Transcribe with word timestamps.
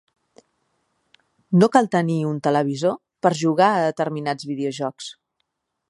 No 1.63 1.69
cal 1.77 1.89
tenir 1.97 2.17
un 2.31 2.39
televisor 2.49 2.97
per 3.27 3.33
jugar 3.43 3.69
a 3.75 3.85
determinats 3.89 4.53
videojocs. 4.55 5.13